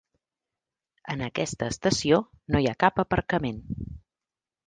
En 1.15 1.21
aquesta 1.25 1.67
estació 1.73 2.17
no 2.55 2.61
hi 2.65 2.69
ha 2.71 2.75
cap 2.87 3.03
aparcament. 3.05 3.63